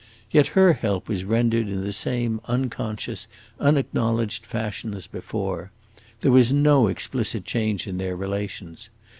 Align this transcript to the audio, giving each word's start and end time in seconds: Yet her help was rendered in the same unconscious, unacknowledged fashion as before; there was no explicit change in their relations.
Yet 0.31 0.47
her 0.57 0.73
help 0.73 1.07
was 1.07 1.23
rendered 1.23 1.69
in 1.69 1.81
the 1.83 1.93
same 1.93 2.41
unconscious, 2.45 3.27
unacknowledged 3.59 4.47
fashion 4.47 4.95
as 4.95 5.05
before; 5.05 5.69
there 6.21 6.31
was 6.31 6.51
no 6.51 6.87
explicit 6.87 7.45
change 7.45 7.85
in 7.85 7.99
their 7.99 8.15
relations. 8.15 8.89